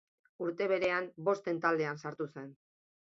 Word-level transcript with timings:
Urte 0.45 0.67
berean 0.71 1.09
Bosten 1.27 1.61
Taldean 1.67 2.01
sartu 2.05 2.29
zen. 2.35 2.49